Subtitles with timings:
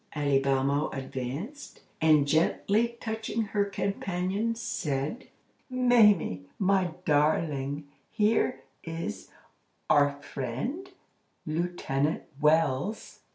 [0.17, 5.27] Alibamo advanced, and gently touching her companion, said:
[5.69, 9.29] "Mamie, my darling, here is
[9.91, 10.89] our friend,
[11.45, 13.19] Lieutenant Wells."